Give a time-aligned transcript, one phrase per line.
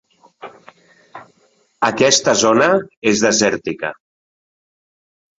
[1.87, 2.69] Aquesta zona
[3.11, 3.93] és desèrtica.